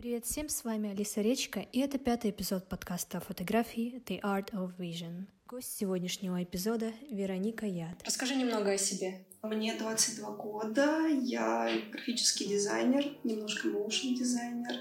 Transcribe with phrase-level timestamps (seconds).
[0.00, 4.50] Привет всем, с вами Алиса Речка, и это пятый эпизод подкаста о фотографии The Art
[4.52, 5.26] of Vision.
[5.46, 8.02] Гость сегодняшнего эпизода— Вероника Яд.
[8.06, 9.26] Расскажи немного о себе.
[9.42, 14.74] Мне 22 года, я графический дизайнер, немножко моушен дизайнер,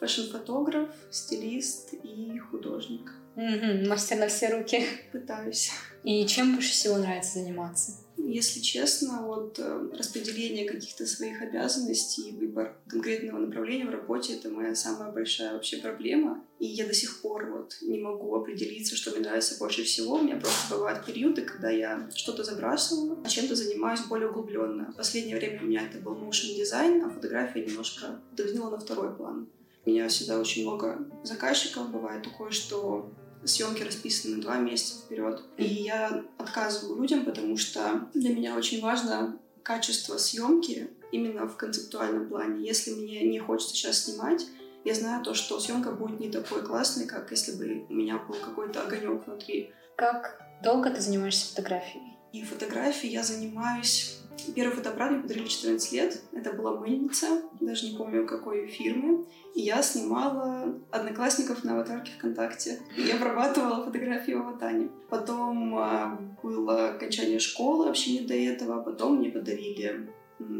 [0.00, 3.12] фэшн-фотограф, стилист и художник.
[3.36, 4.84] Угу, мастер на все руки.
[5.12, 5.70] Пытаюсь.
[6.02, 8.03] И чем больше всего нравится заниматься?
[8.34, 14.50] Если честно, вот э, распределение каких-то своих обязанностей и выбор конкретного направления в работе— это
[14.50, 16.44] моя самая большая вообще проблема.
[16.58, 20.16] И я до сих пор вот не могу определиться, что мне нравится больше всего.
[20.16, 24.90] У меня просто бывают периоды, когда я что-то забрасываю, а чем-то занимаюсь более углубленно.
[24.90, 29.14] В последнее время у меня это был motion дизайн, а фотография немножко отодвинула на второй
[29.14, 29.46] план.
[29.86, 31.88] У меня всегда очень много заказчиков.
[31.88, 33.12] Бывает такое, что
[33.44, 35.42] съемки расписаны два месяца вперед.
[35.56, 42.28] И я отказываю людям, потому что для меня очень важно качество съемки именно в концептуальном
[42.28, 42.66] плане.
[42.66, 44.46] Если мне не хочется сейчас снимать,
[44.84, 48.34] я знаю то, что съемка будет не такой классной, как если бы у меня был
[48.34, 49.72] какой-то огонек внутри.
[49.96, 52.02] Как долго ты занимаешься фотографией?
[52.32, 54.18] И фотографией я занимаюсь
[54.54, 56.22] Первый фотоаппарат мне подарили 14 лет.
[56.32, 59.24] Это была мыльница, даже не помню какой фирмы.
[59.54, 62.80] И я снимала одноклассников на аватарке ВКонтакте.
[62.96, 64.88] И я обрабатывала фотографии в аватане.
[65.08, 68.82] Потом а, было окончание школы, вообще не до этого.
[68.82, 70.08] Потом мне подарили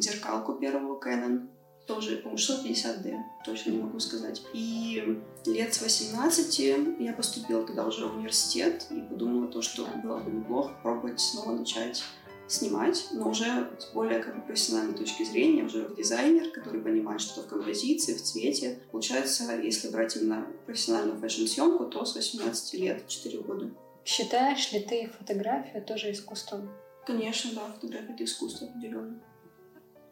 [0.00, 1.48] зеркалку первого Canon.
[1.86, 4.42] Тоже, по-моему, 650D, точно не могу сказать.
[4.55, 6.59] И лет с 18
[6.98, 11.53] я поступила тогда уже в университет и подумала то, что было бы неплохо пробовать снова
[11.53, 12.03] начать
[12.47, 17.42] снимать, но уже с более как бы, профессиональной точки зрения, уже дизайнер, который понимает, что
[17.42, 18.81] в композиции, в цвете.
[18.92, 23.70] Получается, если брать именно профессиональную фэшн-съемку, то с 18 лет, 4 года.
[24.05, 26.70] Считаешь ли ты фотографию тоже искусством?
[27.06, 29.20] Конечно, да, фотография— это искусство определенно.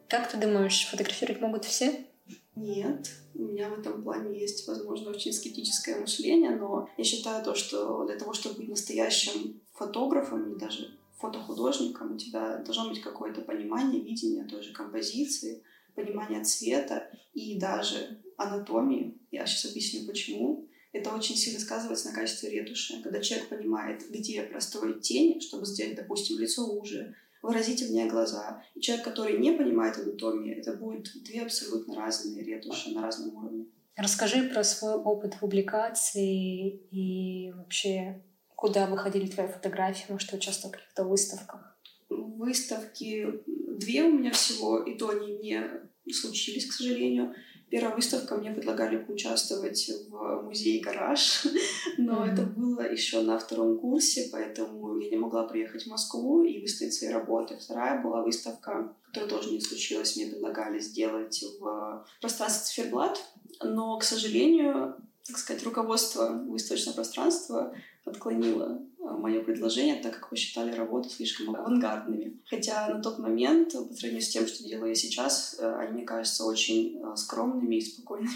[0.08, 2.06] Как ты думаешь, фотографировать могут все?
[2.54, 7.54] Нет, у меня в этом плане есть, возможно, очень скептическое мышление, но я считаю то,
[7.54, 13.40] что для того, чтобы быть настоящим фотографом или даже фотохудожником, у тебя должно быть какое-то
[13.42, 15.62] понимание, видение той же композиции,
[15.94, 19.18] понимание цвета и даже анатомии.
[19.30, 20.68] Я сейчас объясню, почему.
[20.92, 23.02] Это очень сильно сказывается на качестве ретуши.
[23.02, 28.62] Когда человек понимает, где простроить тень, чтобы сделать, допустим, лицо уже, выразительнее глаза.
[28.74, 33.66] И человек, который не понимает анатомии, это будет две абсолютно разные ретуши на разном уровне.
[33.96, 38.22] Расскажи про свой опыт публикации и вообще
[38.62, 40.04] Куда выходили твои фотографии?
[40.08, 41.76] Может, ты участвовал в каких-то выставках?
[42.08, 47.34] Выставки две у меня всего, и то они не случились, к сожалению.
[47.70, 51.44] Первая выставка мне предлагали поучаствовать в музее «Гараж»,
[51.98, 52.32] но mm-hmm.
[52.32, 56.94] это было еще на втором курсе, поэтому я не могла приехать в Москву и выставить
[56.94, 57.58] свои работы.
[57.58, 63.20] Вторая была выставка, которая тоже не случилась, мне предлагали сделать в пространстве «Циферблат»,
[63.60, 64.94] но, к сожалению,
[65.26, 67.74] так сказать, руководство выставочного пространства
[68.04, 72.40] отклонила э, мое предложение, так как посчитали работы слишком авангардными.
[72.48, 76.04] Хотя на тот момент, по сравнению с тем, что делаю я сейчас, э, они мне
[76.04, 78.32] кажутся очень э, скромными и спокойными.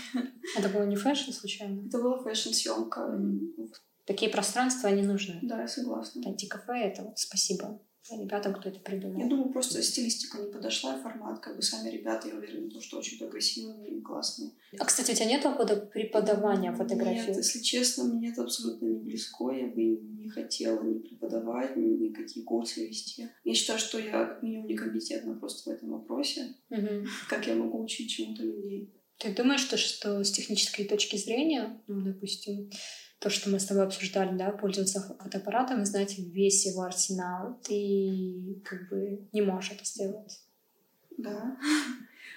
[0.56, 1.86] Это было не фэшн случайно?
[1.86, 3.20] Это была фэшн-съемка.
[4.04, 5.40] Такие пространства, они нужны.
[5.42, 6.22] Да, я согласна.
[6.24, 7.80] Антикафе— это спасибо
[8.10, 9.20] ребятам, кто это придумал.
[9.20, 12.98] Я думаю, просто стилистика не подошла, формат, как бы сами ребята, я уверена, то, что
[12.98, 14.50] очень агрессивные и классные.
[14.78, 17.28] А, кстати, у тебя нет опыта преподавания фотографии?
[17.28, 21.96] Нет, если честно, мне это абсолютно не близко, я бы не хотела ни преподавать, ни
[22.08, 23.28] никакие курсы вести.
[23.44, 26.54] Я считаю, что я как минимум некомпетентна просто в этом вопросе.
[26.70, 27.06] Угу.
[27.28, 28.92] Как я могу учить чему-то людей?
[29.18, 32.70] Ты думаешь, что, что с технической точки зрения, ну, допустим,
[33.18, 38.60] то, что мы с тобой обсуждали, да, пользоваться фотоаппаратом и знать весь его арсенал, ты
[38.64, 40.40] как бы не можешь это сделать.
[41.16, 41.56] Да.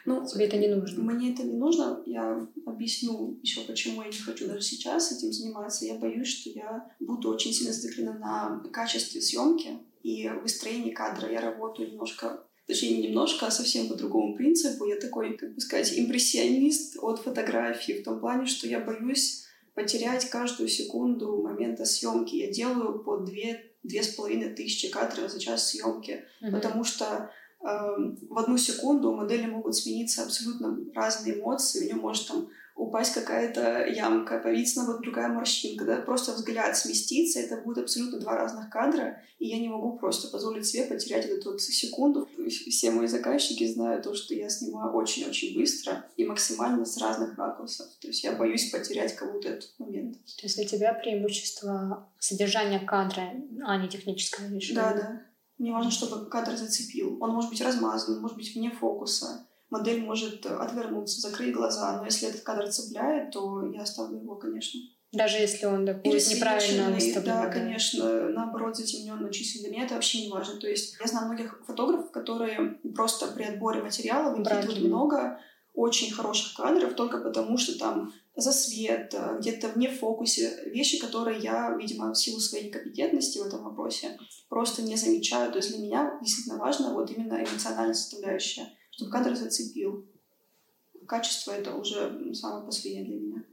[0.06, 1.03] Ну, Тебе это не нужно.
[1.03, 2.01] Мне это не нужно.
[2.06, 5.85] Я объясню еще, почему я не хочу даже сейчас этим заниматься.
[5.85, 11.30] Я боюсь, что я буду очень сильно зациклена на качестве съемки и выстроении кадра.
[11.30, 14.86] Я работаю немножко точнее, не немножко, а совсем по другому принципу.
[14.86, 19.45] Я такой, как бы сказать, импрессионист от фотографии в том плане, что я боюсь
[19.80, 22.36] потерять каждую секунду момента съемки.
[22.36, 26.52] Я делаю по две, две с половиной тысячи кадров за час съемки, mm-hmm.
[26.52, 27.31] потому что
[27.62, 31.80] э, в одну секунду у модели могут смениться абсолютно разные эмоции.
[31.80, 32.50] У нее может там
[32.80, 38.38] упасть какая-то ямка, появиться вот другая морщинка, да, просто взгляд сместится, это будет абсолютно два
[38.38, 42.28] разных кадра, и я не могу просто позволить себе потерять эту вот секунду.
[42.48, 47.88] Все мои заказчики знают то, что я снимаю очень-очень быстро и максимально с разных ракурсов.
[48.00, 50.18] То есть я боюсь потерять кого-то этот момент.
[50.38, 53.34] То есть для тебя преимущество содержания кадра,
[53.66, 54.81] а не техническое решение?
[54.81, 55.22] Да, да.
[55.58, 57.22] Мне важно, чтобы кадр зацепил.
[57.22, 62.30] Он может быть размазан, может быть вне фокуса модель может отвернуться, закрыть глаза, но если
[62.30, 64.80] этот кадр цепляет, то я оставлю его, конечно.
[65.12, 67.25] Даже если он да, будет неправильно выставлен.
[67.25, 69.62] Да, да, конечно, наоборот, затемнен, но чистый.
[69.62, 70.60] Для меня это вообще не важно.
[70.60, 75.39] То есть я знаю многих фотографов, которые просто при отборе материала выкидывают много
[75.74, 81.39] очень хороших кадров только потому, что там за свет, э, где-то вне фокусе, вещи, которые
[81.39, 84.18] я, видимо, в силу своей некомпетентности в этом вопросе
[84.50, 85.51] просто не замечаю.
[85.51, 88.69] То есть для меня действительно важно вот именно эмоциональная составляющая,
[89.00, 90.06] чтобы кадр зацепил.
[91.07, 93.44] Качество— это уже самое последнее для меня.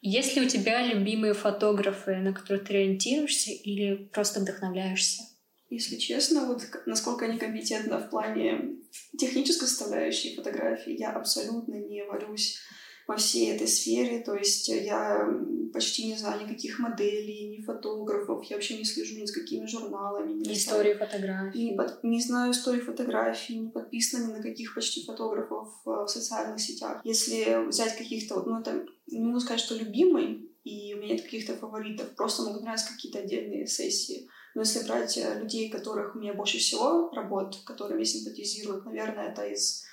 [0.00, 5.22] Есть ли у тебя любимые фотографы, на которых ты ориентируешься или просто вдохновляешься?
[5.68, 8.76] Если честно, вот насколько я некомпетентна в плане
[9.18, 12.58] технической составляющей фотографии, я абсолютно не варюсь
[13.06, 15.28] во всей этой сфере, то есть я
[15.72, 20.32] почти не знаю никаких моделей, ни фотографов, я вообще не слежу ни с какими журналами.
[20.32, 21.70] Не истории фотографий.
[21.70, 26.08] Не, под, не знаю истории фотографий, не подписана ни на каких почти фотографов э, в
[26.08, 27.00] социальных сетях.
[27.04, 31.54] Если взять каких-то, ну это, не могу сказать, что любимый, и у меня нет каких-то
[31.56, 34.28] фаворитов, просто могут нравиться какие-то отдельные сессии.
[34.54, 39.30] Но если брать э, людей, которых у меня больше всего работ, которым я симпатизирую, наверное,
[39.30, 39.84] это из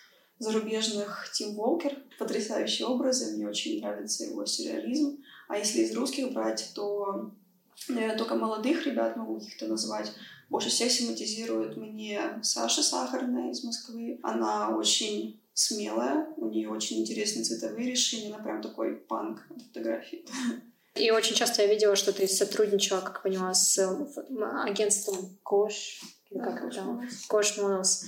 [0.42, 1.98] зарубежных Тим Волкер.
[2.18, 5.24] Потрясающие образы, мне очень нравится его сюрреализм.
[5.48, 7.32] А если из русских брать, то
[7.88, 10.12] наверное, только молодых ребят могу каких-то назвать.
[10.50, 14.20] Больше всех симпатизирует мне Саша Сахарная из Москвы.
[14.24, 20.26] Она очень смелая, у нее очень интересные цветовые решения, она прям такой панк фотографии.
[20.96, 23.80] И очень часто я видела, что ты сотрудничала, как поняла, с
[24.66, 26.02] агентством Кош,
[27.28, 28.06] Кош Models.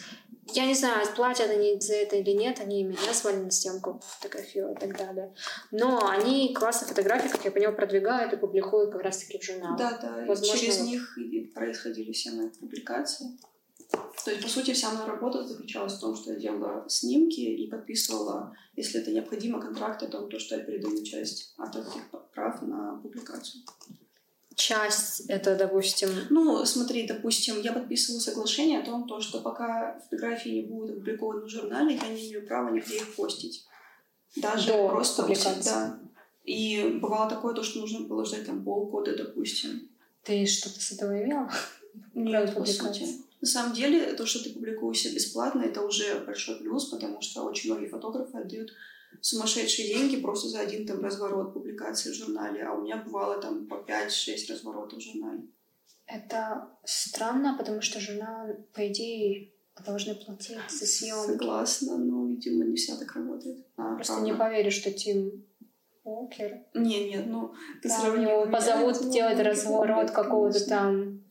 [0.52, 4.74] Я не знаю, платят они за это или нет, они меня звали на съемку, фотографию
[4.74, 5.34] и так далее.
[5.72, 9.78] Но они классные фотографии, как я поняла, продвигают и публикуют как раз-таки в журналах.
[9.78, 13.38] Да, да, Возможно, через них и происходили все мои публикации.
[14.26, 17.70] То есть, по сути, вся моя работа заключалась в том, что я делала снимки и
[17.70, 22.02] подписывала, если это необходимо, контракты о том, что я передаю часть авторских
[22.34, 23.64] прав на публикацию
[24.56, 26.10] часть это, допустим...
[26.30, 31.46] Ну, смотри, допустим, я подписываю соглашение о том, то, что пока фотографии не будут опубликованы
[31.46, 33.66] в журнале, я не имею права нигде их постить.
[34.36, 35.24] Даже До просто...
[35.24, 35.70] Публикации.
[35.70, 36.00] Да.
[36.44, 39.90] И бывало такое, то, что нужно было ждать там полгода, допустим.
[40.24, 41.52] Ты что-то с этого имела?
[42.14, 43.06] Нет, по сути.
[43.42, 47.72] На самом деле, то, что ты публикуешься бесплатно, это уже большой плюс, потому что очень
[47.72, 48.72] многие фотографы отдают
[49.22, 53.68] сумасшедшие деньги просто за один там разворот публикации в журнале, а у меня бывало там
[53.68, 55.44] по 5-6 разворотов в журнале.
[56.06, 59.54] Это странно, потому что журнал, по идее,
[59.86, 61.32] должны платить за съемки.
[61.32, 63.66] Согласна, но, видимо, не всё так работает.
[63.78, 64.32] А, Просто правда.
[64.32, 65.46] не поверишь, что Тим
[66.04, 66.66] Уокер...
[66.74, 67.54] Не, нет, ну...
[67.82, 71.24] Ты да, его позовут делать разворот какого-то там...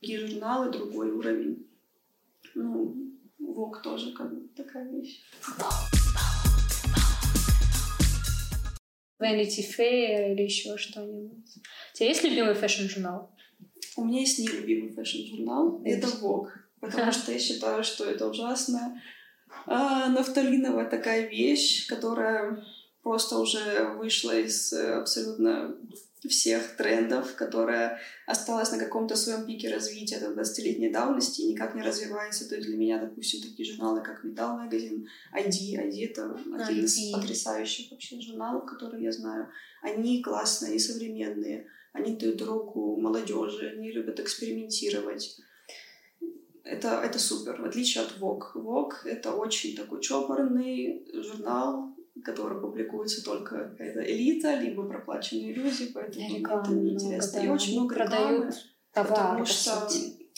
[0.00, 1.66] Другие журналы, другой уровень.
[2.54, 2.96] Ну,
[3.38, 5.22] Vogue тоже как бы такая вещь.
[9.20, 11.32] Vanity Fair или еще что-нибудь.
[11.92, 13.30] У тебя есть любимый фэшн-журнал?
[13.96, 15.80] У меня есть нелюбимый фэшн-журнал.
[15.84, 16.50] Это Vogue.
[16.80, 19.00] Потому что я считаю, что это ужасно
[19.66, 22.62] а, нафталиновая такая вещь, которая
[23.02, 25.76] просто уже вышла из э, абсолютно
[26.28, 31.82] всех трендов, которая осталась на каком-то своем пике развития до 20-летней давности и никак не
[31.82, 32.48] развивается.
[32.48, 37.12] То есть для меня, допустим, такие журналы, как Metal Magazine, ID, ID— это один из
[37.12, 39.48] потрясающих вообще журналов, которые я знаю.
[39.82, 45.40] Они классные, они современные, они дают дорогу молодежи, они любят экспериментировать.
[46.64, 48.52] Это, это супер, в отличие от Vogue.
[48.54, 56.36] Vogue— это очень такой чопорный журнал, который публикуется только какая-то элита, либо проплаченные люди, поэтому
[56.36, 57.38] Реклама это неинтересно.
[57.40, 58.54] И очень много продают
[58.92, 59.88] товар, потому что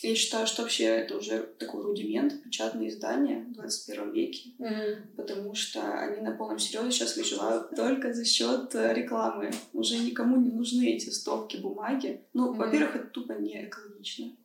[0.00, 5.16] я считаю, что вообще это уже такой рудимент, печатные издания в 21 веке, mm-hmm.
[5.16, 9.50] потому что они на полном серьезе сейчас выживают только за счет э, рекламы.
[9.73, 12.23] Уже никому не нужны эти стопки бумаги.
[12.32, 12.56] Ну, mm-hmm.
[12.56, 14.37] во-первых, это тупо не экологично.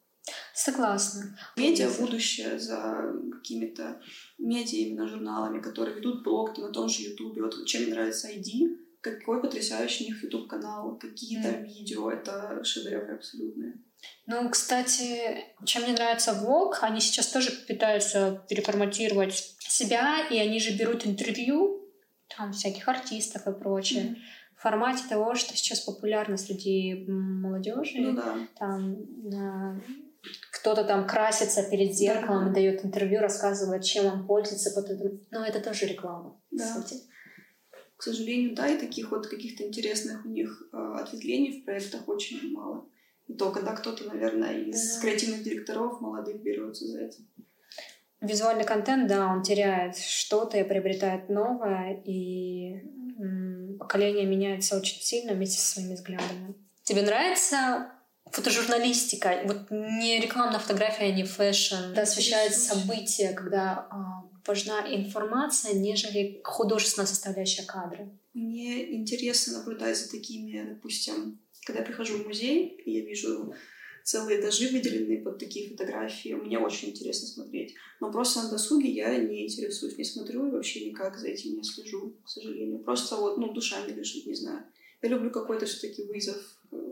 [0.54, 1.38] Согласна.
[1.58, 4.02] Медиа будущее за какими-то
[4.38, 7.42] медиа именно журналами, которые ведут блог на том же Ютубе.
[7.42, 11.66] Вот чем мне нравится ID, какой потрясающий у них YouTube канал, какие там mm.
[11.66, 13.74] видео, это шедевры абсолютные.
[14.26, 20.78] Ну, кстати, чем мне нравится Vogue, они сейчас тоже пытаются переформатировать себя, и они же
[20.78, 21.90] берут интервью
[22.36, 24.04] там всяких артистов и прочее.
[24.04, 27.98] Mm-hmm в формате того, что сейчас популярно среди молодежи.
[27.98, 28.38] Ну да.
[28.58, 28.96] Там
[29.30, 29.82] на
[30.52, 32.54] кто-то там красится перед зеркалом, да.
[32.54, 34.72] дает интервью, рассказывает, чем он пользуется.
[35.32, 36.64] Но это тоже реклама, да.
[36.64, 37.02] по сути.
[37.98, 42.52] К сожалению, да, и таких вот каких-то интересных у них э, ответвлений в проектах очень
[42.52, 42.86] мало.
[43.28, 45.02] И то, когда кто-то, наверное, из да.
[45.02, 47.18] креативных директоров молодых берется за это.
[48.20, 52.82] Визуальный контент, да, он теряет что-то и приобретает новое, и
[53.78, 56.56] поколение меняется очень сильно вместе со своими взглядами.
[56.84, 57.92] Тебе нравится
[58.34, 59.44] фотожурналистика?
[59.46, 61.76] Вот не рекламная фотография, не фэшн.
[61.76, 68.10] Когда освещают события, когда а, важна информация, нежели художественная составляющая кадра.
[68.34, 73.54] Мне интересно наблюдать за такими, допустим, когда я прихожу в музей, и я вижу
[74.04, 76.34] целые этажи выделенные под такие фотографии.
[76.34, 77.76] Мне очень интересно смотреть.
[78.02, 81.64] Но просто на досуге я не интересуюсь, не смотрю и вообще никак за этим не
[81.64, 82.80] слежу, к сожалению.
[82.80, 84.66] Просто вот, ну, душа не лежит, не знаю.
[85.04, 86.38] Я люблю какой-то все-таки вызов,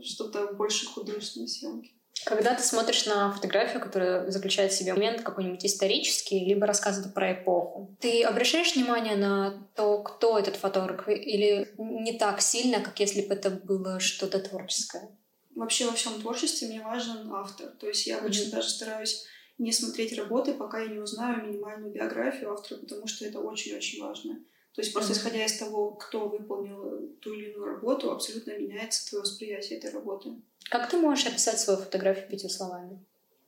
[0.04, 1.92] что-то больше художественной съемки.
[2.26, 7.34] Когда ты смотришь на фотографию, которая заключает в себе момент какой-нибудь исторический, либо рассказывает про
[7.34, 13.22] эпоху, ты обращаешь внимание на то, кто этот фотограф, или не так сильно, как если
[13.22, 15.18] бы это было что-то творческое?
[15.56, 17.70] Вообще во всем творчестве мне важен автор.
[17.80, 18.52] То есть я обычно mm-hmm.
[18.52, 19.26] даже стараюсь
[19.58, 24.40] не смотреть работы, пока я не узнаю минимальную биографию автора, потому что это очень-очень важно.
[24.74, 29.24] То есть просто исходя из того, кто выполнил ту или иную работу, абсолютно меняется твое
[29.24, 30.30] восприятие этой работы.
[30.70, 33.00] Как ты можешь описать свою фотографию пятью словами?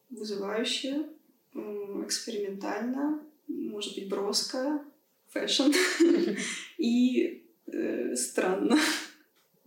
[0.10, 1.06] Вызывающая,
[1.54, 4.84] экспериментально, может быть, броская,
[5.30, 5.72] фэшн
[6.78, 8.78] и э, странно.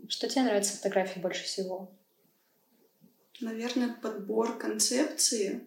[0.09, 1.91] Что тебе нравится в фотографии больше всего?
[3.41, 5.67] Наверное, подбор концепции.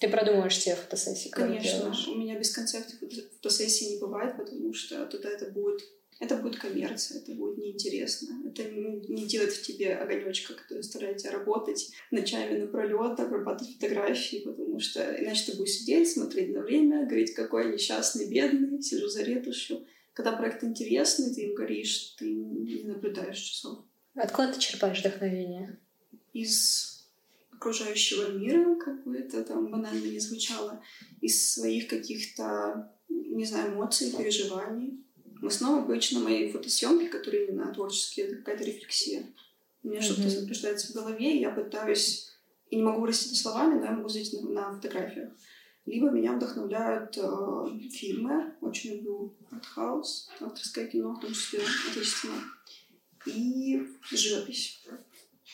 [0.00, 1.94] Ты продумываешь себе фотосессии, Конечно.
[2.08, 2.96] У меня без концепции
[3.36, 5.82] фотосессии не бывает, потому что тогда это будет
[6.18, 8.42] это будет коммерция, это будет неинтересно.
[8.46, 14.78] Это не делает в тебе огонечка, который заставляет тебя работать ночами напролет, обрабатывать фотографии, потому
[14.80, 19.22] что иначе ты будешь сидеть, смотреть на время, говорить, какой я несчастный, бедный, сижу за
[19.22, 19.86] ретушью.
[20.12, 23.78] Когда проект интересный, ты им горишь, ты не наблюдаешь часов.
[24.14, 25.78] Откуда ты черпаешь вдохновение?
[26.32, 26.99] из
[27.60, 30.82] окружающего мира, как бы это там банально не звучало,
[31.20, 35.04] из своих каких-то, не знаю, эмоций, переживаний.
[35.42, 39.26] В основном обычно мои фотосъемки, которые именно творческие, это какая-то рефлексия.
[39.82, 40.02] У меня mm-hmm.
[40.02, 42.30] что-то рождается в голове, и я пытаюсь,
[42.70, 45.30] и не могу выразить это словами, но я могу видеть на, на фотографиях.
[45.84, 52.42] Либо меня вдохновляют э, фильмы, очень люблю артхаус, авторское кино, в том числе отечественное,
[53.26, 54.82] и живопись.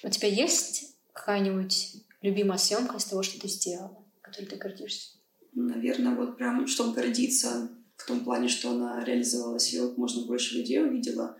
[0.02, 5.16] У тебя есть какая-нибудь любимая съемка из того, что ты сделала, которой ты гордишься?
[5.54, 10.58] Наверное, вот прям, чтобы гордиться в том плане, что она реализовалась, и вот можно больше
[10.58, 11.36] людей увидела.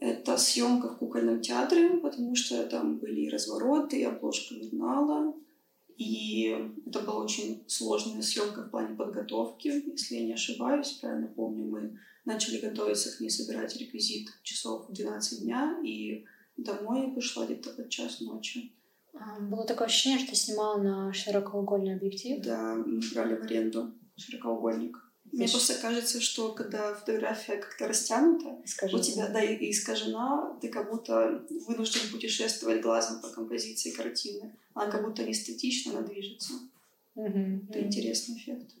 [0.00, 5.34] Это съемка в кукольном театре, потому что там были и развороты, и обложка журнала.
[5.96, 6.56] И
[6.86, 11.98] это была очень сложная съемка в плане подготовки, если я не ошибаюсь, правильно помню, мы
[12.24, 16.24] начали готовиться к ней, собирать реквизит часов в 12 дня, и
[16.58, 18.72] Домой я пришла где-то под час ночи.
[19.14, 22.44] А, было такое ощущение, что снимала на широкоугольный объектив?
[22.44, 24.98] Да, мы брали в аренду широкоугольник.
[25.32, 28.98] Мне просто кажется, что когда фотография как-то растянута, искажена.
[28.98, 34.56] у тебя, да, и искажена, ты как будто вынужден путешествовать глазом по композиции картины.
[34.74, 36.54] Она как будто не статична, она движется.
[37.16, 37.68] Mm-hmm.
[37.68, 38.74] Это интересный эффект.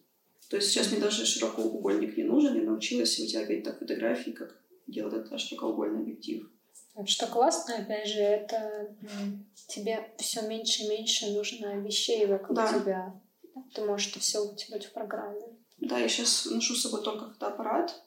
[0.48, 4.56] То есть сейчас мне даже широкоугольник не нужен, я научилась вытягивать так фотографии, как
[4.86, 6.48] делать это широкоугольный объектив.
[7.06, 8.94] Что классно, опять же, это
[9.68, 12.72] тебе все меньше и меньше нужно вещей вокруг да.
[12.72, 13.20] тебя.
[13.74, 15.42] Ты можешь это все утянуть в программе.
[15.78, 18.02] Да, я сейчас ношу с собой только фотоаппарат,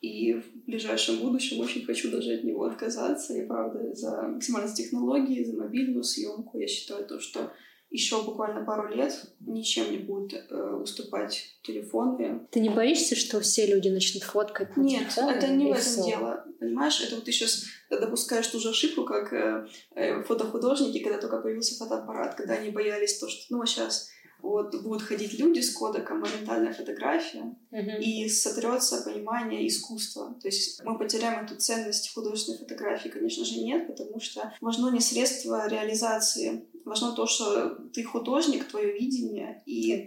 [0.00, 3.34] и в ближайшем будущем очень хочу даже от него отказаться.
[3.34, 6.58] Я, правда, за максимальность технологии, за мобильную съемку.
[6.58, 7.52] Я считаю то, что
[7.90, 12.46] еще буквально пару лет ничем не будут э, уступать телефоны.
[12.50, 14.76] Ты не боишься, что все люди начнут фоткать?
[14.76, 16.04] Нет, это не в этом все.
[16.04, 16.44] дело.
[16.60, 21.38] Понимаешь, это вот ты сейчас допускаешь ту же ошибку, как э, э, фотохудожники, когда только
[21.38, 26.20] появился фотоаппарат, когда они боялись то, что ну сейчас вот будут ходить люди с кодеком
[26.20, 27.98] моментальная фотография uh-huh.
[27.98, 30.36] и сотрется понимание искусства.
[30.40, 35.00] То есть мы потеряем эту ценность художественной фотографии, конечно же, нет, потому что важно не
[35.00, 40.06] средство реализации, важно то, что ты художник, твое видение и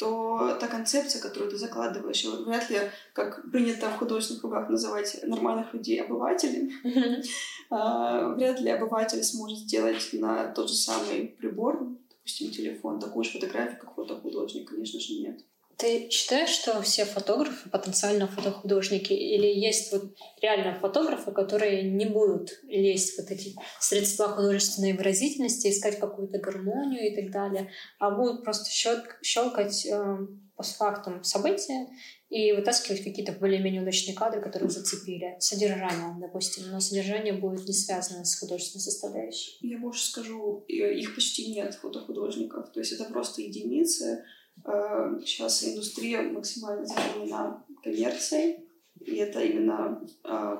[0.00, 2.78] то та концепция, которую ты закладываешь, вряд ли,
[3.12, 6.72] как принято в художественных кругах называть нормальных людей обывателями,
[7.70, 13.32] а, вряд ли обыватель сможет сделать на тот же самый прибор, допустим, телефон, такую же
[13.32, 15.44] фотографию, как фотохудожник, конечно же, нет.
[15.80, 19.14] Ты считаешь, что все фотографы потенциально фотохудожники?
[19.14, 25.68] Или есть вот реально фотографы, которые не будут лезть в вот эти средства художественной выразительности,
[25.68, 28.70] искать какую-то гармонию и так далее, а будут просто
[29.22, 30.18] щелкать э,
[30.54, 31.88] постфактум события
[32.28, 35.34] и вытаскивать какие-то более-менее удачные кадры, которые зацепили.
[35.38, 39.56] Содержание, допустим, но содержание будет не связано с художественной составляющей.
[39.62, 42.70] Я больше скажу, их почти нет, фотохудожников.
[42.72, 44.24] То есть это просто единицы,
[44.64, 48.64] Сейчас индустрия максимально захвачена коммерцией,
[49.00, 50.06] и это именно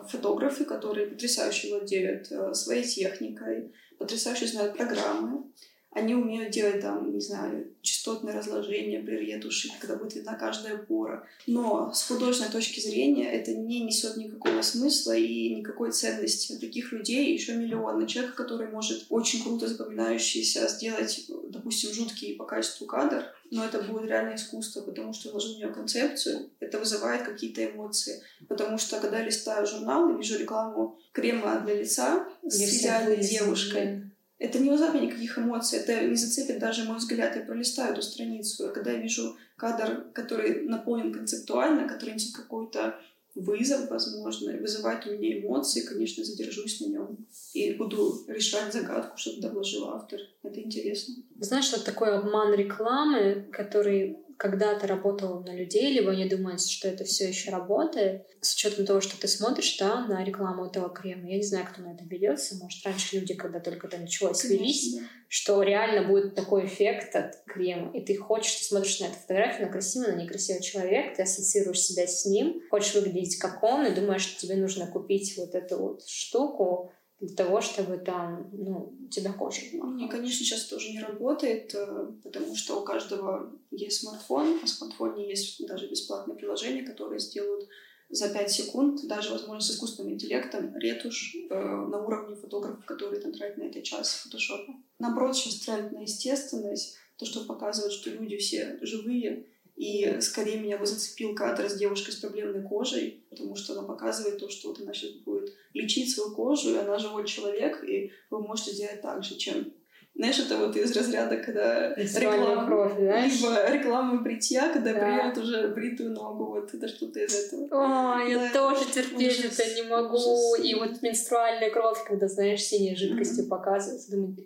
[0.08, 5.44] фотографы, которые потрясающе владеют своей техникой, потрясающе знают программы,
[5.92, 11.26] они умеют делать там, не знаю, частотное разложение при ретуши, когда будет видна каждая пора.
[11.48, 16.56] Но с художественной точки зрения это не несет никакого смысла и никакой ценности.
[16.60, 18.06] Таких людей еще миллионы.
[18.06, 24.08] Человек, который может очень круто запоминающийся сделать, допустим, жуткий по качеству кадр, но это будет
[24.08, 28.22] реально искусство, потому что вложил в нее концепцию, это вызывает какие-то эмоции.
[28.48, 34.58] Потому что, когда листаю журнал и вижу рекламу крема для лица с идеальной девушкой, это
[34.58, 37.36] не вызовет никаких эмоций, это не зацепит даже мой взгляд.
[37.36, 42.98] Я пролистаю эту страницу, и когда я вижу кадр, который наполнен концептуально, который несет какой-то
[43.34, 49.34] вызов, возможно, вызывает у меня эмоции, конечно, задержусь на нем и буду решать загадку, что
[49.34, 50.20] туда вложил автор.
[50.50, 51.14] Это интересно.
[51.38, 57.04] Знаешь, что такое обман рекламы, который когда-то работал на людей, либо они думают, что это
[57.04, 61.28] все еще работает, с учетом того, что ты смотришь да, на рекламу этого крема.
[61.28, 62.56] Я не знаю, кто на это ведется.
[62.56, 65.02] Может, раньше люди, когда только это началось, велись, да.
[65.28, 67.92] что реально будет такой эффект от крема.
[67.92, 71.80] И ты хочешь, ты смотришь на эту фотографию, на красивый, на некрасивый человек, ты ассоциируешь
[71.82, 75.76] себя с ним, хочешь выглядеть как он, и думаешь, что тебе нужно купить вот эту
[75.76, 79.92] вот штуку, для того, чтобы там, ну, тебя кожа была.
[79.92, 84.68] Не, конечно, сейчас тоже не работает, э, потому что у каждого есть смартфон, а в
[84.68, 87.68] смартфоне есть даже бесплатные приложения, которые сделают
[88.08, 93.32] за 5 секунд, даже, возможно, с искусственным интеллектом, ретушь э, на уровне фотографов, которые там
[93.32, 94.74] тратят на это час фотошопа.
[94.98, 99.46] Наоборот, сейчас тренд на естественность, то, что показывает, что люди все живые,
[99.80, 104.36] и скорее меня бы зацепил кадр с девушкой с проблемной кожей, потому что она показывает
[104.38, 108.42] то, что вот она сейчас будет лечить свою кожу, и она живой человек, и вы
[108.42, 109.72] можете сделать так же, чем
[110.14, 115.00] знаешь, это вот из разряда, когда реклама, кровь, либо реклама бритья, когда да.
[115.00, 117.64] бреют уже бритую ногу, вот это что-то из этого.
[117.70, 120.16] О, да, я тоже терпеть это не могу.
[120.16, 120.62] Ужас.
[120.62, 123.48] И вот менструальная кровь, когда, знаешь, синие жидкости mm-hmm.
[123.48, 124.36] показываются, думаю,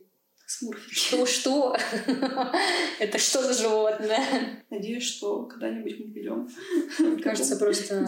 [0.47, 0.95] Смурфики.
[0.95, 1.77] Что, что?
[3.01, 4.65] Это что за животное?
[4.71, 6.49] Надеюсь, что когда-нибудь мы придем.
[7.23, 8.07] Кажется, просто.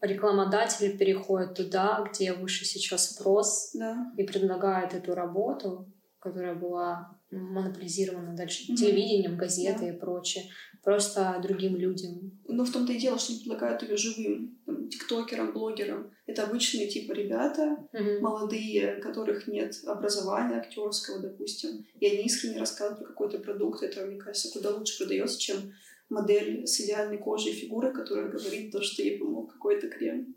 [0.00, 4.12] Рекламодатели переходят туда, где выше сейчас спрос, да.
[4.18, 8.76] и предлагают эту работу, которая была монополизирована дальше mm-hmm.
[8.76, 10.44] телевидением, газетой и прочее
[10.82, 12.32] просто другим людям.
[12.46, 16.10] Но в том-то и дело, что они предлагают ее живым там, тиктокерам, блогерам.
[16.32, 18.20] Это обычные типа ребята, mm-hmm.
[18.20, 23.82] молодые, у которых нет образования актерского, допустим, и они искренне рассказывают про какой-то продукт.
[23.82, 25.74] Это, мне кажется, куда лучше продается, чем
[26.08, 30.34] модель с идеальной кожей и фигурой, которая говорит то, что ей помог какой-то крем.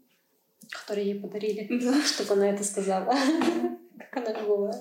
[0.69, 2.01] Который ей подарили, да.
[2.03, 3.15] чтобы она это сказала.
[3.97, 4.75] Как она бывает.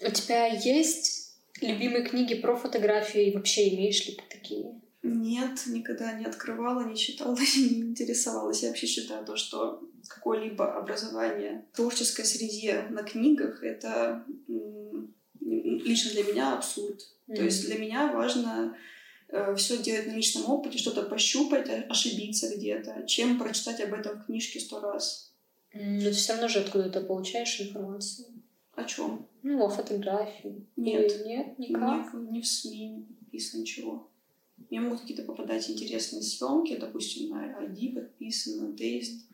[0.00, 1.18] У тебя есть
[1.60, 4.80] Любимые книги про фотографию и вообще имеешь ли ты такие?
[5.02, 8.62] Нет, никогда не открывала, не читала, не интересовалась.
[8.62, 14.24] Я вообще считаю то, что какое-либо образование в творческой среде на книгах— это
[15.40, 17.00] лично для меня абсурд.
[17.28, 17.36] Mm-hmm.
[17.36, 18.76] То есть для меня важно
[19.28, 24.26] э, все делать на личном опыте, что-то пощупать, ошибиться где-то, чем прочитать об этом в
[24.26, 25.32] книжке сто раз.
[25.74, 28.26] Но ты все равно же откуда-то получаешь информацию.
[28.74, 29.26] О чем?
[29.42, 30.66] Ну, о фотографии.
[30.76, 31.12] Нет.
[31.12, 32.14] Или нет, никак.
[32.14, 34.08] Ни, ни в СМИ не написано ничего.
[34.70, 39.26] Мне могут какие-то попадать интересные съемки, допустим, на ID подписано, тест.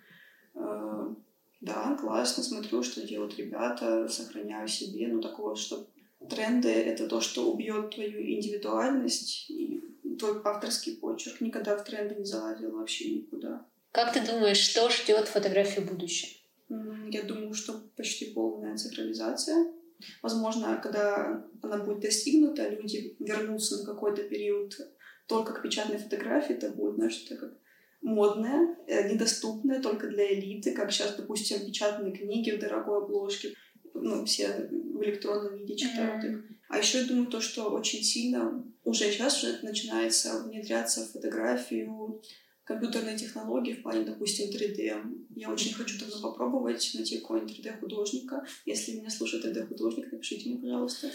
[0.54, 1.14] Э,
[1.60, 5.08] да, классно, смотрю, что делают ребята, сохраняю себе.
[5.08, 5.88] Ну, такого, что
[6.28, 9.82] тренды— это то, что убьет твою индивидуальность и
[10.18, 11.40] твой авторский почерк.
[11.40, 13.66] Никогда в тренды не залазил вообще никуда.
[13.92, 16.30] Как ты думаешь, что ждет фотографию будущего?
[17.10, 19.72] Я думаю, что почти полная цифровизация.
[20.22, 24.76] Возможно, когда она будет достигнута, люди вернутся на какой-то период
[25.26, 27.54] только к печатной фотографии, это будет, знаешь, что как
[28.02, 33.54] модное, э, недоступное только для элиты, как сейчас, допустим, печатные книги в дорогой обложке,
[33.94, 36.44] ну, все в электронном виде читают их.
[36.68, 42.20] А еще я думаю, то, что очень сильно уже сейчас уже начинается внедряться в фотографию
[42.64, 45.26] компьютерные технологии в плане, допустим, 3D.
[45.36, 48.44] Я очень хочу давно попробовать найти какого-нибудь 3D-художника.
[48.64, 51.10] Если меня слушает 3D-художник, напишите мне, пожалуйста.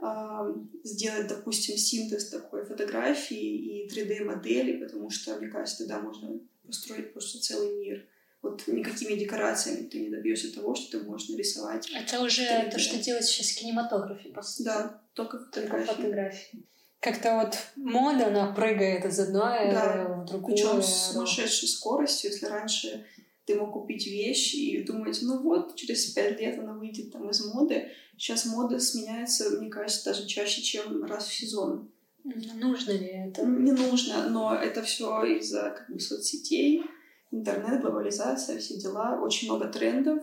[0.00, 0.46] А,
[0.82, 7.40] сделать, допустим, синтез такой фотографии и 3D-модели, потому что, мне кажется, тогда можно построить просто
[7.40, 8.06] целый мир.
[8.42, 11.90] Вот никакими декорациями ты не добьешься того, что ты можешь нарисовать.
[11.94, 12.70] Это уже 3D.
[12.70, 14.66] то, что делать сейчас в кинематографе, по сути.
[14.66, 15.86] Да, только фотографии.
[15.86, 16.64] Только фотографии
[17.00, 20.22] как-то вот мода, она прыгает из одной да.
[20.22, 20.54] в другую.
[20.54, 23.06] Причем с сумасшедшей скоростью, если раньше
[23.46, 27.44] ты мог купить вещь и думать, ну вот, через пять лет она выйдет там из
[27.44, 27.88] моды.
[28.16, 31.90] Сейчас мода сменяется, мне кажется, даже чаще, чем раз в сезон.
[32.22, 33.46] Нужно ли это?
[33.46, 36.84] Не нужно, но это все из-за как бы, соцсетей,
[37.30, 40.22] интернет, глобализация, все дела, очень много трендов.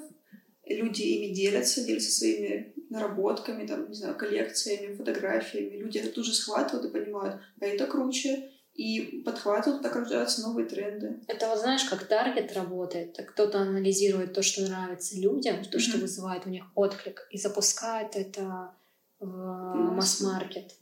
[0.63, 5.77] Люди ими делятся, делятся своими наработками, там, не знаю, коллекциями, фотографиями.
[5.77, 11.19] Люди это тоже схватывают и понимают, а это круче, и подхватывают, так рождаются новые тренды.
[11.27, 13.17] Это вот знаешь, как таргет работает.
[13.17, 15.81] Кто-то анализирует то, что нравится людям, то, mm-hmm.
[15.81, 18.75] что вызывает у них отклик, и запускает это
[19.19, 20.75] в масс-маркет.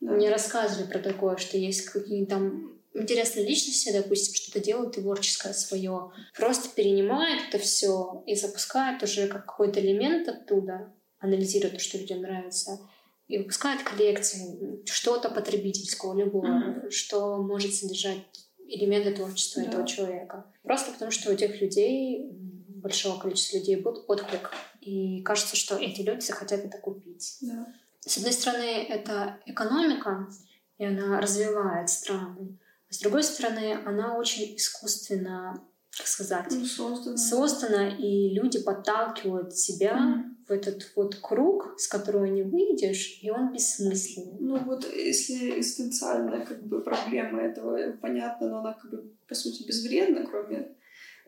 [0.00, 0.12] Да.
[0.12, 6.12] Мне рассказывали про такое, что есть какие-то там интересные личности, допустим, что-то делают творческое свое,
[6.36, 10.92] просто перенимает это все и запускает уже как какой-то элемент оттуда,
[11.24, 12.78] анализирует то, что людям нравится,
[13.26, 16.90] и выпускает коллекции, что-то потребительского, любого, mm-hmm.
[16.90, 18.18] что может содержать
[18.68, 19.68] элементы творчества да.
[19.68, 20.46] этого человека.
[20.62, 22.30] Просто потому, что у тех людей,
[22.68, 24.50] большого количества людей, будет отклик.
[24.80, 27.38] И кажется, что эти люди захотят это купить.
[27.40, 27.66] Да.
[28.00, 30.28] С одной стороны, это экономика,
[30.76, 32.58] и она развивает страны.
[32.90, 35.64] А с другой стороны, она очень искусственно,
[35.96, 37.16] как сказать, ну, создана.
[37.16, 43.30] создана, и люди подталкивают себя mm в этот вот круг, с которого не выйдешь, и
[43.30, 44.36] он бессмысленный.
[44.40, 49.66] Ну вот если эссенциальная как бы проблема этого понятна, но она как бы по сути
[49.66, 50.74] безвредна, кроме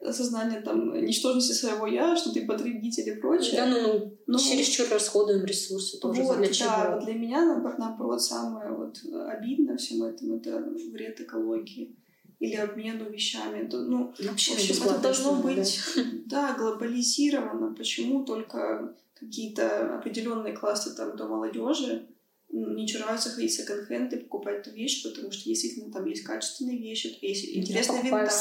[0.02, 3.56] осознания там ничтожности своего я, что ты потребитель и прочее.
[3.56, 6.22] Да, ну, ну, ну чересчур расходуем ресурсы тоже.
[6.22, 6.68] Вот, для чего?
[6.68, 7.44] да, вот для меня,
[7.78, 8.98] наоборот, самое вот
[9.28, 11.96] обидное всем этому это вред экологии
[12.38, 13.66] или обмену вещами.
[13.66, 16.02] То, ну, Вообще в общем, это должно быть да.
[16.26, 17.74] да, глобализировано.
[17.74, 22.08] Почему только какие-то определенные классы там до молодежи
[22.48, 26.78] не чураются ходить в секонд-хенд и покупать эту вещь, потому что действительно там есть качественные
[26.78, 28.32] вещи, есть интересный винтаж.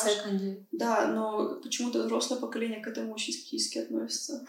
[0.72, 4.46] Да, но почему-то взрослое поколение к этому очень скептически относится.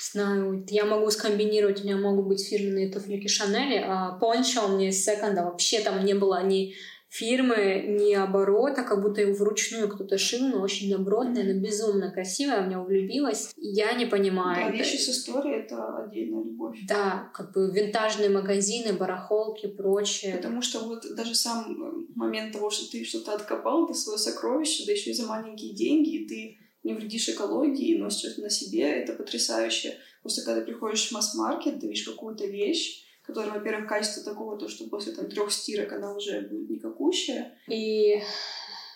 [0.00, 4.90] Знаю, я могу скомбинировать, у меня могут быть фирменные туфлики Шанели, а пончо у меня
[4.90, 6.74] из секонда вообще там не было ни
[7.14, 12.10] фирмы не оборот, а как будто его вручную кто-то шил, но очень добротная, но безумно
[12.10, 13.52] красивая, в него влюбилась.
[13.56, 14.72] Я не понимаю.
[14.72, 16.76] Да, вещи с историей— это отдельная любовь.
[16.88, 20.34] Да, как бы винтажные магазины, барахолки, прочее.
[20.34, 24.92] Потому что вот даже сам момент того, что ты что-то откопал, ты свое сокровище, да
[24.92, 29.12] еще и за маленькие деньги, и ты не вредишь экологии носишь это на себе, это
[29.12, 29.96] потрясающе.
[30.20, 34.68] Просто когда ты приходишь в масс-маркет, ты видишь какую-то вещь, которая, во-первых, качество такого, то,
[34.68, 37.56] что после там, трех стирок она уже будет никакущая.
[37.68, 38.22] И,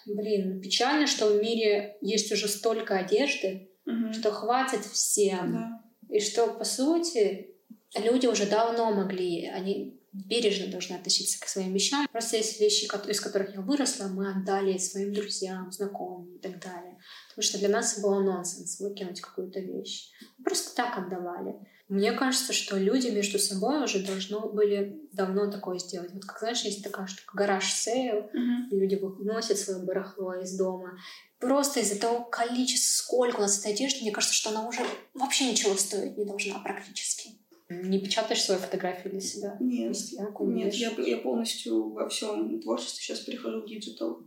[0.06, 4.12] блин, печально, что в мире есть уже столько одежды, угу.
[4.12, 5.52] что хватит всем.
[5.52, 6.14] Да.
[6.14, 7.54] И что, по сути,
[7.94, 12.06] люди уже давно могли, они бережно должны относиться к своим вещам.
[12.10, 16.98] Просто есть вещи, из которых я выросла, мы отдали своим друзьям, знакомым и так далее.
[17.28, 20.10] Потому что для нас было нонсенс выкинуть какую-то вещь.
[20.42, 21.54] Просто так отдавали.
[21.88, 26.12] Мне кажется, что люди между собой уже должны были давно такое сделать.
[26.12, 28.68] Вот как, знаешь, есть такая штука, garage sale, mm-hmm.
[28.72, 30.98] люди выносят свое барахло из дома.
[31.38, 34.80] Просто из-за того количества, сколько у нас этой одежды, мне кажется, что она уже
[35.14, 37.30] вообще ничего стоить не должна практически.
[37.70, 39.56] Не печатаешь свою фотографию для себя?
[39.60, 39.96] Нет,
[40.40, 44.22] нет я, я полностью во всем творчестве сейчас перехожу в digital.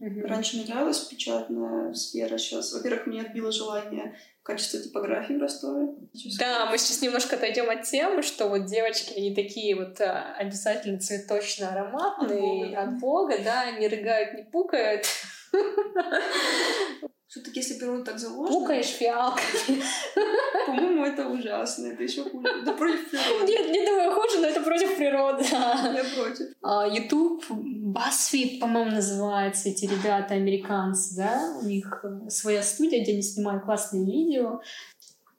[0.00, 0.26] Угу.
[0.26, 5.94] Раньше мне нравилась печатная сфера, сейчас, во-первых, мне отбило желание качество типографии в Ростове.
[6.38, 11.00] Да, мы сейчас немножко отойдем от темы, что вот девочки, они такие вот а, обязательно
[11.00, 15.06] цветочно ароматные, от Бога, от Бога да, не рыгают, не пукают.
[17.36, 18.60] Все-таки, если природа так заложена...
[18.60, 19.82] Пукаешь фиалками.
[20.66, 21.88] По-моему, это ужасно.
[21.88, 22.48] Это еще хуже.
[22.48, 23.52] Это против природы.
[23.52, 25.44] Нет, не думаю, хуже, но это против природы.
[25.44, 26.46] Я против.
[26.62, 31.58] А, YouTube, BuzzFeed, по-моему, называется, эти ребята американцы, да?
[31.62, 34.62] У них э, своя студия, где они снимают классные видео.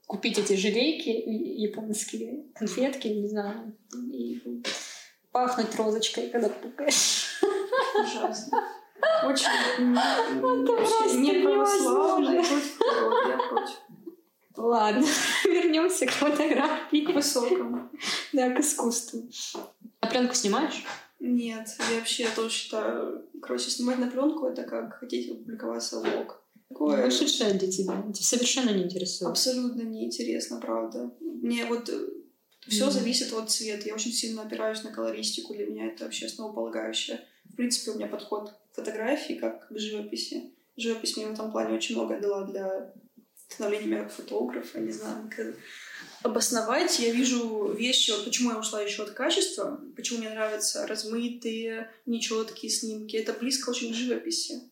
[0.06, 3.76] Купить эти желейки японские, конфетки, не знаю,
[4.14, 4.40] и
[5.32, 7.42] пахнуть розочкой, когда пукаешь.
[8.00, 8.64] Ужасно.
[9.24, 9.48] Очень
[11.22, 12.36] не природы.
[13.28, 13.76] Я против.
[14.58, 15.06] Ладно,
[15.46, 17.06] вернемся к фотографии.
[17.06, 17.90] К высокому.
[18.34, 19.30] Да, к искусству.
[20.02, 20.84] На пленку снимаешь?
[21.20, 26.44] Нет, я вообще тоже считаю, короче, снимать на пленку это как хотеть опубликоваться в лог.
[26.70, 27.06] Такое...
[27.06, 28.02] Вышедшее для тебя.
[28.02, 29.32] Тебя совершенно не интересует.
[29.32, 31.12] Абсолютно не интересно, правда.
[31.22, 31.90] Мне вот
[32.68, 32.92] все mm.
[32.92, 33.88] зависит от цвета.
[33.88, 35.54] Я очень сильно опираюсь на колористику.
[35.54, 37.22] Для меня это вообще основополагающее.
[37.58, 40.54] В принципе, у меня подход к фотографии как к живописи.
[40.76, 42.94] Живопись мне в этом плане очень много дала для
[43.50, 44.80] становления меня как фотографа.
[44.80, 45.56] Не знаю, как
[46.22, 47.00] обосновать.
[47.00, 52.72] Я вижу вещи, вот почему я ушла еще от качества, почему мне нравятся размытые, нечеткие
[52.72, 53.16] снимки.
[53.16, 54.70] Это близко очень к живописи.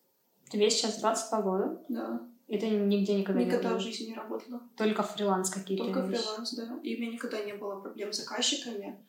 [0.52, 1.84] Тебе сейчас 22 года?
[1.90, 2.30] Да.
[2.48, 4.62] И ты нигде никогда, никогда не Никогда в жизни не работала.
[4.78, 6.22] Только фриланс какие-то Только вещи.
[6.22, 6.80] фриланс, да.
[6.84, 9.04] И у меня никогда не было проблем с заказчиками.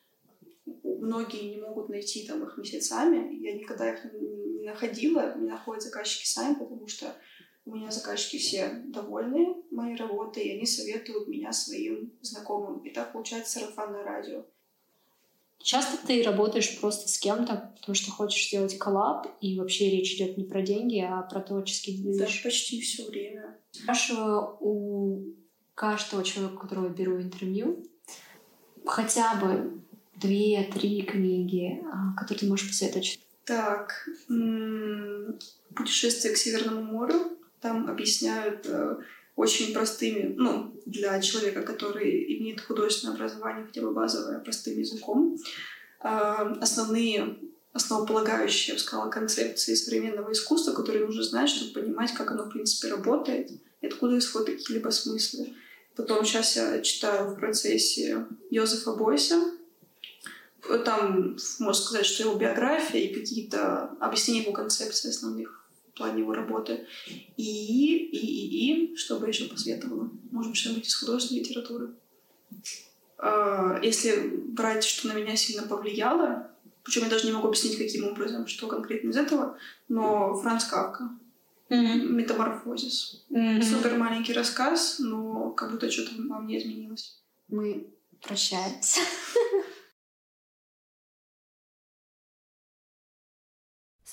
[0.98, 3.34] Многие не могут найти там их месяцами.
[3.36, 7.14] Я никогда их не находила, не находят заказчики сами, потому что
[7.64, 12.78] у меня заказчики все довольны моей работой, и они советуют меня своим знакомым.
[12.80, 14.44] И так получается сарафанное радио.
[15.58, 20.36] Часто ты работаешь просто с кем-то, потому что хочешь сделать коллаб, и вообще речь идет
[20.36, 22.18] не про деньги, а про творческий движ?
[22.18, 23.58] Да, почти все время.
[23.72, 25.34] Спрашиваю у
[25.74, 27.84] каждого человека, которого я беру интервью,
[28.84, 29.82] хотя бы
[30.20, 33.18] две-три книги, а, которые ты можешь посоветовать.
[33.44, 34.08] Так,
[35.74, 37.38] «Путешествие к Северному морю».
[37.60, 38.96] Там объясняют э,
[39.34, 45.38] очень простыми, ну, для человека, который имеет художественное образование, хотя бы базовое, простым языком,
[46.00, 47.38] а, основные
[47.72, 52.50] основополагающие, я бы сказала, концепции современного искусства, которые нужно знать, чтобы понимать, как оно, в
[52.50, 53.50] принципе, работает,
[53.80, 55.54] и откуда исходят какие-либо смыслы.
[55.94, 59.40] Потом сейчас я читаю в процессе Йозефа Бойса.
[60.84, 66.34] Там можно сказать, что его биография и какие-то объяснения его концепций основных в плане его
[66.34, 66.86] работы.
[67.36, 70.10] И, и, и, и, что бы еще посоветовала?
[70.30, 71.94] Может быть, что-нибудь из художественной литературы.
[73.18, 76.50] А, если брать, что на меня сильно повлияло,
[76.82, 81.10] причем я даже не могу объяснить, каким образом, что конкретно из этого, но Франц Кавка.
[81.68, 82.06] Mm-hmm.
[82.10, 83.24] Метаморфозис.
[83.30, 83.62] Mm-hmm.
[83.62, 87.20] Супер маленький рассказ, но как будто что-то во мне изменилось.
[87.48, 87.88] Мы
[88.22, 89.00] прощаемся.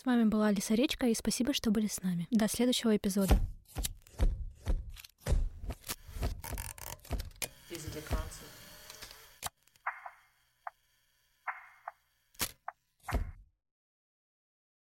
[0.03, 2.27] С вами была Алиса Речка, и спасибо, что были с нами.
[2.29, 3.39] До следующего эпизода.